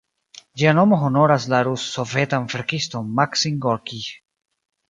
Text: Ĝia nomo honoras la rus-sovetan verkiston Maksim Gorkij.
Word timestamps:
Ĝia 0.61 0.71
nomo 0.77 0.97
honoras 1.01 1.45
la 1.53 1.59
rus-sovetan 1.69 2.49
verkiston 2.55 3.15
Maksim 3.21 3.61
Gorkij. 3.67 4.05